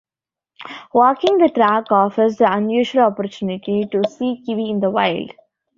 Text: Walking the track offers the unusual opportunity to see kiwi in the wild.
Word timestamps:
Walking 0.95 1.37
the 1.37 1.49
track 1.49 1.91
offers 1.91 2.37
the 2.37 2.51
unusual 2.51 3.03
opportunity 3.03 3.85
to 3.85 4.01
see 4.09 4.41
kiwi 4.43 4.71
in 4.71 4.79
the 4.79 4.89
wild. 4.89 5.31